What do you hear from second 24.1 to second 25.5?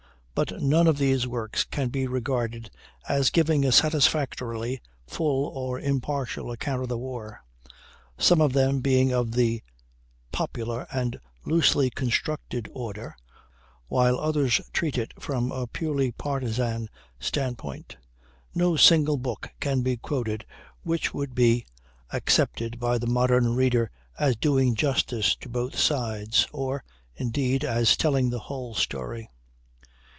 as doing justice to